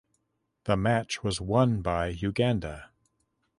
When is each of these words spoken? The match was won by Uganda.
The 0.63 0.75
match 0.75 1.23
was 1.23 1.39
won 1.39 1.83
by 1.83 2.07
Uganda. 2.07 2.89